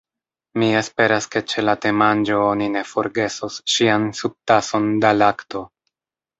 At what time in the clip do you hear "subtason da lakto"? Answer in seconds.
4.25-5.67